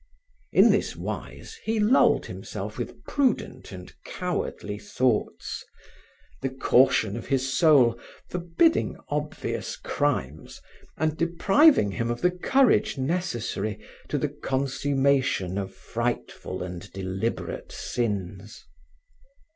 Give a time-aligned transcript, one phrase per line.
[0.51, 5.63] In this wise he lulled himself with prudent and cowardly thoughts,
[6.41, 10.59] the caution of his soul forbidding obvious crimes
[10.97, 13.77] and depriving him of the courage necessary
[14.09, 18.65] to the consummation of frightful and deliberate sins.